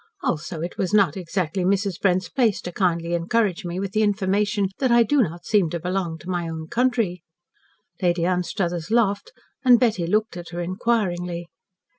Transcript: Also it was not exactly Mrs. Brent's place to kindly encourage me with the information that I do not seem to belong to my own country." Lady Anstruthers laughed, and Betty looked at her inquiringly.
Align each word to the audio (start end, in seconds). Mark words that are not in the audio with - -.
Also 0.23 0.61
it 0.61 0.79
was 0.79 0.95
not 0.95 1.15
exactly 1.15 1.63
Mrs. 1.63 2.01
Brent's 2.01 2.27
place 2.27 2.59
to 2.61 2.71
kindly 2.71 3.13
encourage 3.13 3.63
me 3.65 3.79
with 3.79 3.91
the 3.91 4.01
information 4.01 4.69
that 4.79 4.91
I 4.91 5.03
do 5.03 5.21
not 5.21 5.45
seem 5.45 5.69
to 5.69 5.79
belong 5.79 6.17
to 6.21 6.27
my 6.27 6.49
own 6.49 6.65
country." 6.69 7.21
Lady 8.01 8.25
Anstruthers 8.25 8.89
laughed, 8.89 9.31
and 9.63 9.79
Betty 9.79 10.07
looked 10.07 10.37
at 10.37 10.49
her 10.49 10.59
inquiringly. 10.59 11.49